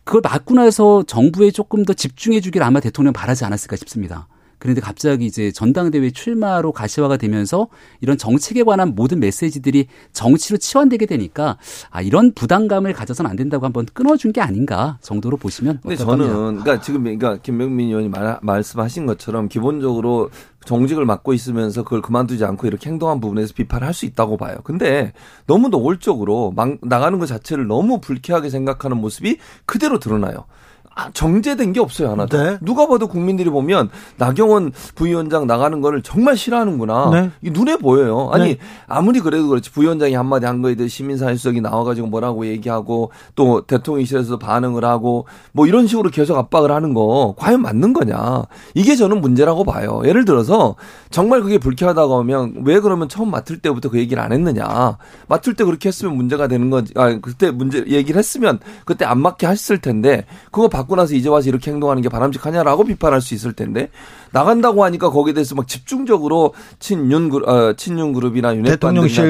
[0.04, 4.28] 그걸 맡고 나서 정부에 조금 더 집중해 주길 아마 대통령 바라지 않았을까 싶습니다.
[4.62, 7.66] 그런데 갑자기 이제 전당대회 출마로 가시화가 되면서
[8.00, 11.58] 이런 정책에 관한 모든 메시지들이 정치로 치환되게 되니까
[11.90, 16.28] 아 이런 부담감을 가져서는 안 된다고 한번 끊어준 게 아닌가 정도로 보시면 근데 저는
[16.60, 20.30] 그러니까 지금 그러니까 김명민 의원이 말, 말씀하신 것처럼 기본적으로
[20.64, 24.58] 정직을 맡고 있으면서 그걸 그만두지 않고 이렇게 행동한 부분에서 비판을 할 수 있다고 봐요.
[24.64, 25.12] 근데
[25.46, 30.46] 너무 노골적으로 막 나가는 것 자체를 너무 불쾌하게 생각하는 모습이 그대로 드러나요.
[30.94, 32.36] 아, 정제된 게 없어요 하나도.
[32.36, 32.58] 네.
[32.60, 37.10] 누가 봐도 국민들이 보면 나경원 부위원장 나가는 거를 정말 싫어하는구나.
[37.10, 37.30] 네.
[37.42, 38.30] 이 눈에 보여요.
[38.32, 38.58] 아니 네.
[38.86, 44.84] 아무리 그래도 그렇지 부위원장이 한마디 한 거에 대해 시민사회수석이 나와가지고 뭐라고 얘기하고 또 대통령실에서 반응을
[44.84, 48.44] 하고 뭐 이런 식으로 계속 압박을 하는 거 과연 맞는 거냐.
[48.74, 50.02] 이게 저는 문제라고 봐요.
[50.04, 50.76] 예를 들어서
[51.10, 54.98] 정말 그게 불쾌하다고 하면 왜 그러면 처음 맡을 때부터 그 얘기를 안 했느냐.
[55.28, 56.92] 맡을 때 그렇게 했으면 문제가 되는 거지.
[56.96, 61.48] 아 그때 문제 얘기를 했으면 그때 안 맞게 했을 텐데 그거 받고 나서 이제 와서
[61.48, 63.88] 이렇게 행동하는 게 바람직하냐라고 비판할 수 있을 텐데
[64.32, 68.78] 나간다고 하니까 거기에 대해서 막 집중적으로 친윤 그룹, 어, 친윤 그룹이나 윤핵관들이나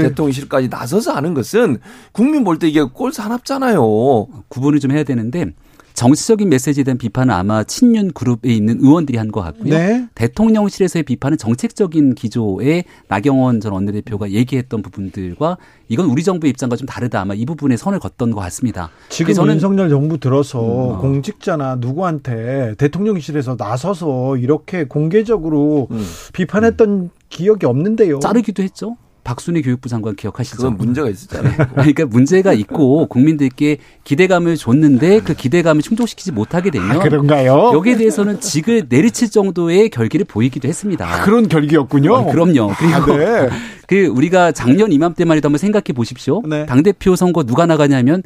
[0.08, 0.48] 대통령실.
[0.48, 1.78] 까지 나서서 하는 것은
[2.12, 4.26] 국민 볼 때 이게 꼴 사납잖아요.
[4.48, 5.52] 구분을 좀 해야 되는데
[5.94, 9.72] 정치적인 메시지에 대한 비판은 아마 친윤 그룹에 있는 의원들이 한 것 같고요.
[9.74, 10.06] 네.
[10.14, 15.56] 대통령실에서의 비판은 정책적인 기조에 나경원 전 원내대표가 얘기했던 부분들과
[15.88, 17.20] 이건 우리 정부의 입장과 좀 다르다.
[17.22, 18.90] 아마 이 부분에 선을 걷던 것 같습니다.
[19.08, 21.00] 지금 저는 윤석열 정부 들어서 음.
[21.00, 26.06] 공직자나 누구한테 대통령실에서 나서서 이렇게 공개적으로 음.
[26.34, 27.10] 비판했던 음.
[27.30, 28.18] 기억이 없는데요.
[28.18, 28.96] 자르기도 했죠.
[29.24, 30.56] 박순희 교육부 장관 기억하시죠?
[30.56, 31.54] 그건 문제가 있었잖아요.
[31.74, 37.72] 그러니까 문제가 있고 국민들께 기대감을 줬는데 그 기대감을 충족시키지 못하게 되면 아, 그런가요?
[37.74, 41.06] 여기에 대해서는 직을 내리칠 정도의 결기를 보이기도 했습니다.
[41.06, 42.16] 아, 그런 결기였군요.
[42.16, 42.72] 아, 그럼요.
[42.78, 43.48] 그리고 아, 네.
[43.92, 46.40] 그 우리가 작년 이맘때만 해도 한번 생각해 보십시오.
[46.48, 46.64] 네.
[46.64, 48.22] 당 대표 선거 누가 나가냐면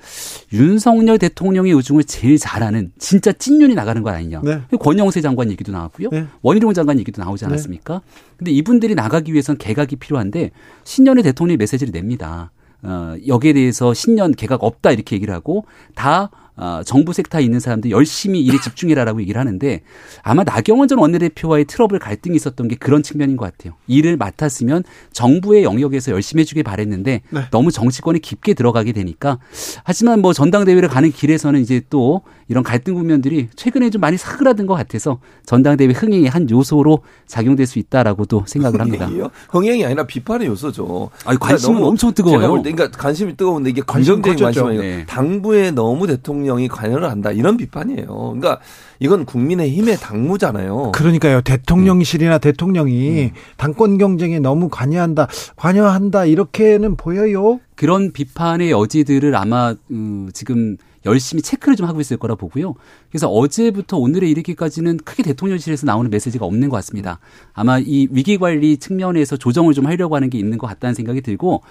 [0.52, 4.42] 윤석열 대통령의 우중을 제일 잘하는 진짜 찐윤이 나가는 거 아니냐.
[4.44, 4.60] 네.
[4.78, 6.10] 권영세 장관 얘기도 나왔고요.
[6.12, 6.26] 네.
[6.42, 7.48] 원희룡 장관 얘기도 나오지 네.
[7.48, 8.00] 않았습니까?
[8.36, 10.52] 근데 이분들이 나가기 위해서는 개각이 필요한데
[10.84, 12.52] 신년의 대통령이 메시지를 냅니다.
[12.84, 15.64] 어, 여기에 대해서 신년 개각 없다 이렇게 얘기를 하고
[15.96, 19.82] 다 어, 정부 섹터에 있는 사람들 열심히 일에 집중해라라고 얘기를 하는데
[20.22, 23.74] 아마 나경원 전 원내대표와의 트러블 갈등이 있었던 게 그런 측면인 것 같아요.
[23.86, 27.40] 일을 맡았으면 정부의 영역에서 열심히 해주길 바랬는데 네.
[27.50, 29.38] 너무 정치권이 깊게 들어가게 되니까
[29.84, 34.74] 하지만 뭐 전당대회를 가는 길에서는 이제 또 이런 갈등 국면들이 최근에 좀 많이 사그라든 것
[34.74, 39.08] 같아서 전당대회 흥행의 한 요소로 작용될 수 있다라고도 생각을 합니다.
[39.50, 41.10] 흥행이 아니라 비판의 요소죠.
[41.24, 42.62] 아니, 관심은 엄청 뜨거워요.
[42.62, 44.80] 그러니까 관심이 뜨거운데 이게 관심적인 관심이에요.
[44.80, 45.06] 네.
[45.06, 48.06] 당부에 너무 대통령이 관여를 한다 이런 비판이에요.
[48.06, 48.60] 그러니까
[49.00, 50.92] 이건 국민의힘의 당무잖아요.
[50.92, 51.40] 그러니까요.
[51.42, 53.30] 대통령실이나 대통령이 음.
[53.56, 57.60] 당권 경쟁에 너무 관여한다, 관여한다 이렇게는 보여요.
[57.74, 62.74] 그런 비판의 여지들을 아마 음, 지금 열심히 체크를 좀 하고 있을 거라 보고요.
[63.10, 67.18] 그래서 어제부터 오늘에 이르기까지는 크게 대통령실에서 나오는 메시지가 없는 것 같습니다.
[67.54, 71.62] 아마 이 위기 관리 측면에서 조정을 좀 하려고 하는 게 있는 것 같다는 생각이 들고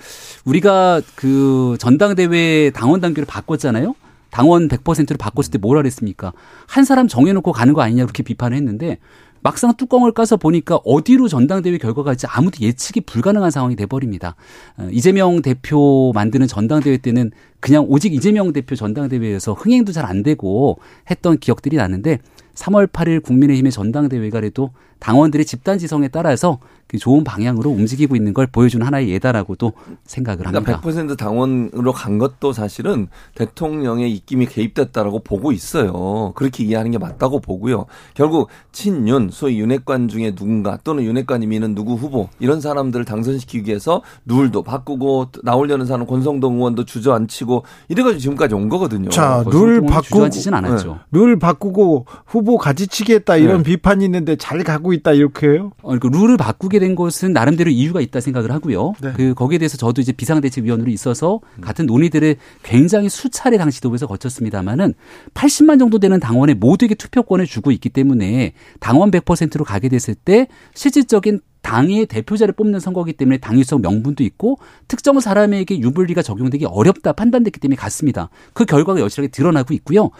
[0.46, 3.96] 우리가 그 전당대회 당원 단계를 바꿨잖아요.
[4.32, 6.34] 당원 100%를 바꿨을 때 뭐라 그랬습니까?
[6.68, 8.98] 한 사람 정해놓고 가는 거 아니냐 그렇게 비판을 했는데
[9.46, 14.36] 막상 뚜껑을 까서 보니까 어디로 전당대회 결과가 갈지 아무도 예측이 불가능한 상황이 돼버립니다.
[14.76, 17.30] 어, 이재명 대표 만드는 전당대회 때는
[17.60, 20.80] 그냥 오직 이재명 대표 전당대회에서 흥행도 잘 안 되고
[21.12, 22.18] 했던 기억들이 나는데
[22.56, 28.48] 3월 8일 국민의힘의 전당대회가 그래도 당원들의 집단 지성에 따라서 그 좋은 방향으로 움직이고 있는 걸
[28.48, 29.74] 보여주는 하나의 예다라고도
[30.06, 30.80] 생각을 합니다.
[30.80, 36.32] 그러니까 100% 당원으로 간 것도 사실은 대통령의 입김이 개입됐다라고 보고 있어요.
[36.36, 37.88] 그렇게 이해하는 게 맞다고 보고요.
[38.14, 44.02] 결국 친윤, 소위 윤핵관 중에 누군가 또는 윤핵관이 미는 누구 후보 이런 사람들을 당선시키기 위해서
[44.26, 49.10] 룰도 바꾸고 나오려는 사람 권성동 의원도 주저앉히고 이래가지고 지금까지 온 거거든요.
[49.10, 50.94] 자, 룰 바꾸고 주저앉히진 않았죠.
[50.94, 51.00] 네.
[51.12, 53.64] 룰 바꾸고 후보 가지치기 했다 이런 네.
[53.64, 55.72] 비판이 있는데 잘 가고 있다 이렇게요?
[55.82, 58.94] 어, 그러니까 룰을 바꾸게 된 것은 나름대로 이유가 있다 생각을 하고요.
[59.02, 59.14] 네.
[59.16, 64.94] 그 거기에 대해서 저도 이제 비상대책위원으로 있어서 같은 논의들을 굉장히 수차례 당시 도에서 거쳤습니다마는
[65.34, 71.42] 80만 정도 되는 당원에 모두에게 투표권을 주고 있기 때문에 당원 100%로 가게 됐을 때 실질적인
[71.66, 77.76] 당의 대표자를 뽑는 선거기 때문에 당위성 명분도 있고 특정 사람에게 유불리가 적용되기 어렵다 판단됐기 때문에
[77.76, 78.30] 갔습니다.
[78.54, 80.12] 그 결과가 여실하게 드러나고 있고요.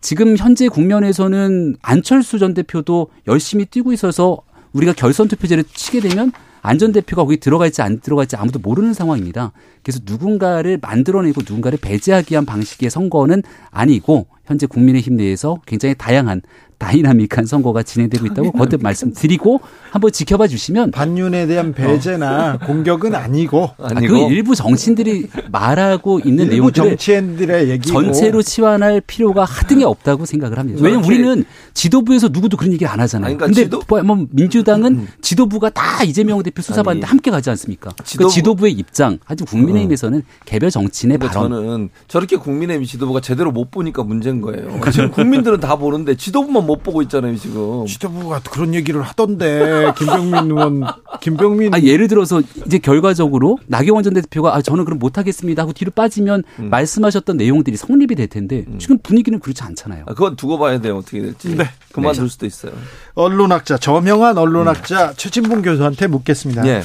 [0.00, 4.38] 지금 현재 국면에서는 안철수 전 대표도 열심히 뛰고 있어서
[4.72, 9.52] 우리가 결선 투표제를 치게 되면 안 전 대표가 거기 들어갈지 안 들어갈지 아무도 모르는 상황입니다.
[9.82, 16.40] 그래서 누군가를 만들어내고 누군가를 배제하기 위한 방식의 선거는 아니고 현재 국민의힘 내에서 굉장히 다양한
[16.78, 19.60] 다이나믹한 선거가 진행되고 있다고 거듭 말씀드리고
[19.90, 22.66] 한번 지켜봐 주시면 반윤에 대한 배제나 어.
[22.66, 29.44] 공격은 아니고 아, 그 일부 정치인들이 말하고 있는 일부 내용들을 정치인들의 얘기 전체로 치환할 필요가
[29.44, 30.80] 하등에 없다고 생각을 합니다.
[30.82, 33.36] 왜냐하면 우리는 지도부에서 누구도 그런 얘기를 안 하잖아요.
[33.36, 33.82] 그러니까 근데 지도...
[34.04, 35.08] 뭐 민주당은 음.
[35.20, 37.90] 지도부가 다 이재명 대표 수사받는데 함께 가지 않습니까?
[37.98, 38.28] 그 지도부...
[38.28, 41.50] 그 지도부의 입장, 하여튼 국민의힘에서는 개별 정치인의 발언.
[41.50, 44.80] 저는 저렇게 국민의힘 지도부가 제대로 못 보니까 문제인 거예요.
[44.92, 47.86] 지금 국민들은 다 보는데 지도부만 못 보고 있잖아요, 지금.
[47.86, 50.84] 지도부가 그런 얘기를 하던데 김병민 의원,
[51.20, 51.74] 김병민.
[51.74, 55.90] 아, 예를 들어서 이제 결과적으로 나경원 전 대표가 아 저는 그럼 못 하겠습니다 하고 뒤로
[55.90, 56.68] 빠지면 음.
[56.68, 58.78] 말씀하셨던 내용들이 성립이 될 텐데 음.
[58.78, 60.04] 지금 분위기는 그렇지 않잖아요.
[60.06, 61.56] 아, 그건 두고 봐야 돼요, 어떻게 될지.
[61.56, 61.64] 네.
[61.92, 62.28] 그만둘 네.
[62.28, 62.72] 수도 있어요.
[63.14, 65.14] 언론학자 저명한 언론학자 네.
[65.16, 66.62] 최진봉 교수한테 묻겠습니다.
[66.62, 66.82] 네.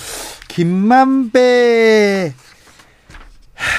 [0.48, 2.34] 김만배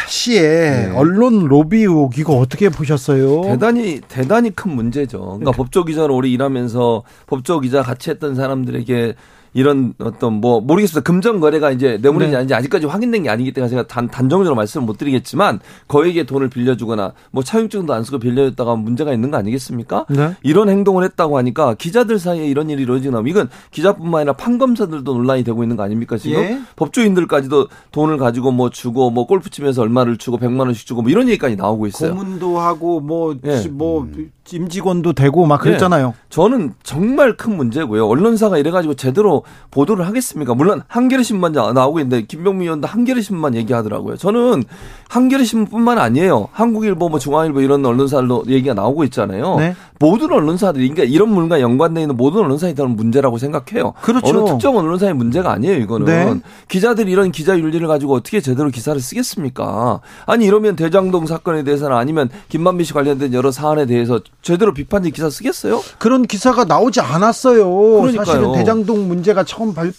[0.08, 0.92] 씨의 네.
[0.94, 3.42] 언론 로비 의혹 이거 어떻게 보셨어요?
[3.42, 5.18] 대단히 대단히 큰 문제죠.
[5.18, 5.56] 그러니까 네.
[5.56, 9.14] 법조 기자로 오래 일하면서 법조 기자 같이 했던 사람들에게
[9.54, 11.00] 이런 어떤 뭐 모르겠습니다.
[11.02, 12.36] 금전 거래가 이제 뇌물인지 네.
[12.36, 17.12] 아닌지 아직까지 확인된 게 아니기 때문에 제가 단 단정적으로 말씀을 못 드리겠지만 거액의 돈을 빌려주거나
[17.30, 20.06] 뭐 차용증도 안 쓰고 빌려줬다가 문제가 있는 거 아니겠습니까?
[20.10, 20.34] 네.
[20.42, 25.62] 이런 행동을 했다고 하니까 기자들 사이에 이런 일이 이루어지나 이건 기자뿐만 아니라 판검사들도 논란이 되고
[25.62, 26.60] 있는 거 아닙니까 지금 예.
[26.76, 31.28] 법조인들까지도 돈을 가지고 뭐 주고 뭐 골프 치면서 얼마를 주고 백만 원씩 주고 뭐 이런
[31.28, 32.14] 얘기까지 나오고 있어요.
[32.14, 33.68] 고문도 하고 뭐뭐 예.
[33.68, 34.32] 뭐 음.
[34.52, 36.08] 임직원도 되고 막 그랬잖아요.
[36.08, 36.14] 네.
[36.28, 38.06] 저는 정말 큰 문제고요.
[38.06, 40.54] 언론사가 이래가지고 제대로 보도를 하겠습니까?
[40.54, 44.16] 물론 한겨레 신문 나오고 있는데 김병민 의원도 한겨레 신문만 얘기하더라고요.
[44.16, 44.64] 저는
[45.08, 46.48] 한겨레 신문뿐만 아니에요.
[46.52, 49.56] 한국일보, 뭐 중앙일보 이런 언론사들도 얘기가 나오고 있잖아요.
[49.56, 49.74] 네.
[49.98, 53.94] 모든 언론사들이 그러니까 이런 물과 연관돼 있는 모든 언론사에 대한 문제라고 생각해요.
[54.02, 54.28] 그렇죠.
[54.28, 55.76] 어느 특정 언론사의 문제가 아니에요.
[55.78, 56.40] 이거는 네.
[56.68, 60.00] 기자들이 이런 기자 윤리를 가지고 어떻게 제대로 기사를 쓰겠습니까?
[60.26, 65.28] 아니 이러면 대장동 사건에 대해서는 아니면 김만비 씨 관련된 여러 사안에 대해서 제대로 비판지 기사
[65.28, 65.82] 쓰겠어요?
[65.98, 67.68] 그런 기사가 나오지 않았어요.
[68.00, 68.24] 그러니까요.
[68.24, 69.92] 사실은 대장동 문제가 처음 발,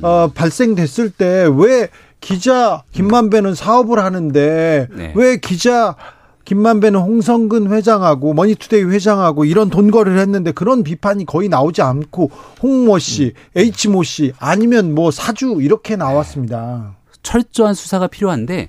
[0.00, 1.88] 어, 발생됐을 때 왜
[2.20, 5.12] 기자 김만배는 사업을 하는데 네.
[5.16, 5.96] 왜 기자
[6.44, 12.30] 김만배는 홍성근 회장하고 머니투데이 회장하고 이런 돈거래를 했는데 그런 비판이 거의 나오지 않고
[12.62, 13.60] 홍모 씨, 음.
[13.86, 16.96] H모 씨 아니면 뭐 사주 이렇게 나왔습니다.
[17.22, 18.68] 철저한 수사가 필요한데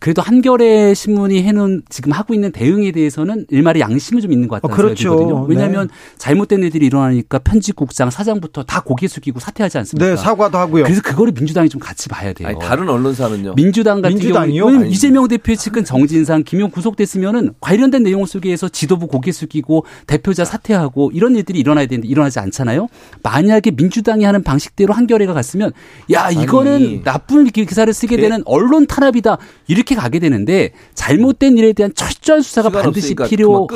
[0.00, 4.72] 그래도 한겨레 신문이 해놓은 지금 하고 있는 대응에 대해서는 일말의 양심은 좀 있는 것 같다는
[4.72, 5.02] 어, 그렇죠.
[5.02, 5.46] 생각이 들거든요.
[5.48, 5.94] 왜냐하면 네.
[6.18, 10.10] 잘못된 일들이 일어나니까 편집국장 사장부터 다 고개 숙이고 사퇴하지 않습니까?
[10.10, 10.84] 네, 사과도 하고요.
[10.84, 12.48] 그래서 그거를 민주당이 좀 같이 봐야 돼요.
[12.48, 13.54] 아니, 다른 언론사는요?
[13.54, 19.84] 민주당 같은 경우는 이재명 대표의 측근 정진상, 김용 구속됐으면은 관련된 내용 속에서 지도부 고개 숙이고
[20.06, 22.88] 대표자 사퇴하고 이런 일들이 일어나야 되는데 일어나지 않잖아요.
[23.22, 25.72] 만약에 민주당이 하는 방식대로 한겨레가 갔으면
[26.12, 27.02] 야 이거는 아니.
[27.02, 27.44] 나쁜
[27.78, 28.22] 기사를 쓰게 네.
[28.22, 29.38] 되는 언론 탄압이다
[29.68, 33.68] 이렇게 가게 되는데 잘못된 일에 대한 철저한 수사가 반드시 필요하고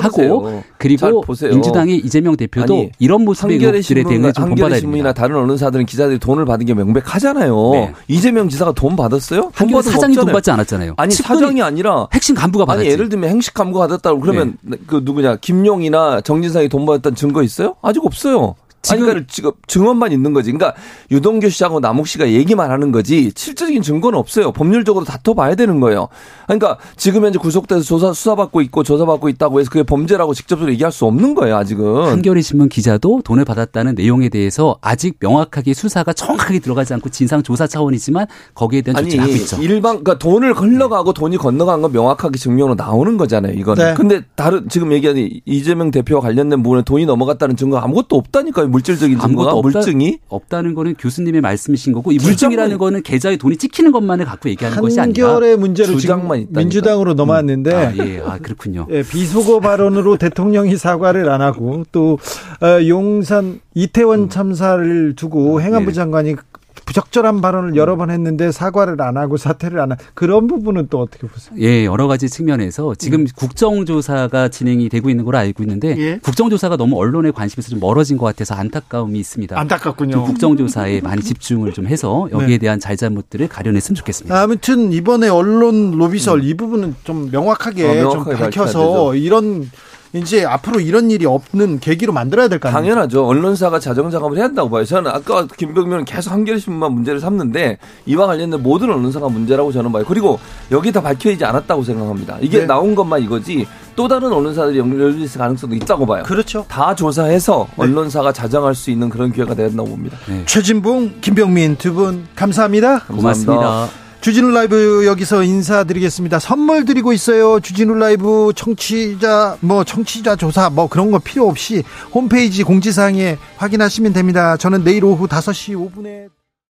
[0.79, 5.13] 그리고 민주당의 이재명 대표도 아니, 이런 모습의 의혹들에 대응을 좀 본받아야 됩니다.
[5.13, 7.71] 다른 언론사들은 기자들이 돈을 받은 게 명백하잖아요.
[7.73, 7.93] 네.
[8.09, 9.53] 이재명 지사가 돈 받았어요?
[9.55, 10.95] 돈 사장이 돈 받지 않았잖아요.
[10.97, 12.87] 아니 사장이 아니라 핵심 간부가 받았지.
[12.87, 14.77] 아니 예를 들면 핵심 간부가 받았다고 그러면 네.
[14.87, 17.77] 그 누구냐 김용이나 정진상이 돈 받았다는 증거 있어요?
[17.83, 18.57] 아직 없어요.
[18.83, 20.53] 지금 그러니까 지금 증언만 있는 거지.
[20.53, 20.79] 그러니까
[21.11, 24.53] 유동규 씨하고 남욱 씨가 얘기만 하는 거지 실질적인 증거는 없어요.
[24.53, 26.09] 법률적으로 다퉈봐야 되는 거예요.
[26.47, 31.05] 그러니까 지금 현재 구속돼서 조사 수사받고 있고 조사받고 있다고 해서 그게 범죄라고 직접적으로 얘기할 수
[31.07, 31.57] 없는 거예요.
[31.57, 31.85] 아직은.
[32.11, 37.69] 한겨레 신문 기자도 돈을 받았다는 내용에 대해서 아직 명확하게 수사가 정확하게 들어가지 않고 진상 조사
[37.69, 39.63] 차원이지만 거기에 대한 조치를 하고 있죠.
[39.63, 41.21] 일반 그러니까 돈을 흘러가고 네.
[41.21, 43.53] 돈이 건너간 건 명확하게 증명으로 나오는 거잖아요.
[43.55, 43.85] 이거는.
[43.85, 43.95] 네.
[43.95, 48.72] 근데 다른 지금 얘기하는 이재명 대표와 관련된 부분에 돈이 넘어갔다는 증거 아무것도 없다니까요.
[48.73, 53.93] 물질적인 증거가 없다, 물증이 없다는 거는 교수님의 말씀이신 거고 이 물증이라는 거는 계좌에 돈이 찍히는
[53.93, 56.61] 것만을 갖고 얘기하는 것이 아니라 한결의 문제로 주장만 있다.
[56.61, 57.77] 민주당으로 넘어왔는데 음.
[57.77, 58.21] 아, 예.
[58.21, 58.87] 아, 그렇군요.
[58.91, 62.19] 예, 비속어 발언으로 대통령이 사과를 안 하고 또
[62.61, 64.29] 어, 용산 이태원 음.
[64.29, 65.95] 참사를 두고 행안부 네.
[65.95, 66.35] 장관이
[66.85, 71.27] 부적절한 발언을 여러 번 했는데 사과를 안 하고 사퇴를 안 한 그런 부분은 또 어떻게
[71.27, 71.55] 보세요?
[71.61, 73.27] 예, 여러 가지 측면에서 지금 음.
[73.37, 76.19] 국정조사가 진행이 되고 있는 걸로 알고 있는데 예?
[76.23, 79.59] 국정조사가 너무 언론의 관심에서 좀 멀어진 것 같아서 안타까움이 있습니다.
[79.59, 80.25] 안타깝군요.
[80.25, 82.59] 국정조사에 많이 집중을 좀 해서 여기에 네.
[82.59, 84.41] 대한 잘잘못들을 가려냈으면 좋겠습니다.
[84.43, 86.45] 아무튼 이번에 언론 로비설 음.
[86.45, 89.71] 이 부분은 좀 명확하게, 어, 명확하게 좀 밝혀서 이런
[90.15, 92.83] 이제 앞으로 이런 일이 없는 계기로 만들어야 될 거 아니에요?
[92.95, 93.27] 당연하죠.
[93.27, 94.85] 언론사가 자정 작업을 해야 한다고 봐요.
[94.85, 100.05] 저는 아까 김병민은 계속 한겨레신문만 문제를 삼는데 이와 관련된 모든 언론사가 문제라고 저는 봐요.
[100.07, 100.39] 그리고
[100.71, 102.37] 여기 다 밝혀지지 않았다고 생각합니다.
[102.43, 102.67] 이게 네.
[102.67, 106.23] 나온 것만 이거지 또 다른 언론사들이 연결 있을 가능성도 있다고 봐요.
[106.25, 106.67] 그렇죠.
[106.69, 107.75] 다 조사해서 네.
[107.85, 110.19] 언론사가 자정할 수 있는 그런 기회가 된다고 봅니다.
[110.29, 110.43] 네.
[110.47, 113.05] 최진봉, 김병민 두 분 감사합니다.
[113.07, 113.53] 고맙습니다.
[113.55, 114.02] 고맙습니다.
[114.23, 116.39] 주진우 라이브 여기서 인사드리겠습니다.
[116.39, 117.59] 선물 드리고 있어요.
[117.59, 121.83] 주진우 라이브 청취자 뭐 청취자 조사 뭐 그런 거 필요 없이
[122.15, 124.57] 홈페이지 공지사항에 확인하시면 됩니다.
[124.57, 126.29] 저는 내일 오후 5시 5분에